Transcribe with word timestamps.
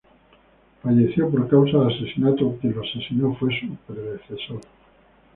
Falleció 0.81 1.29
por 1.29 1.47
causa 1.47 1.77
de 1.77 1.93
Asesinato 1.93 2.57
quien 2.59 2.73
lo 2.73 2.81
asesino 2.81 3.35
fue 3.39 3.51
su 3.59 3.75
predecesor. 3.85 4.61